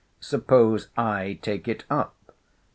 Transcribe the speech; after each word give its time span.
Suppose 0.19 0.89
I 0.97 1.37
take 1.43 1.67
it 1.67 1.83
up? 1.87 2.15